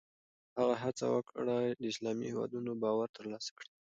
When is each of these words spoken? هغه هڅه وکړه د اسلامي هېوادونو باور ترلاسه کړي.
هغه 0.57 0.75
هڅه 0.83 1.05
وکړه 1.15 1.55
د 1.79 1.81
اسلامي 1.91 2.25
هېوادونو 2.31 2.71
باور 2.83 3.09
ترلاسه 3.17 3.49
کړي. 3.57 3.71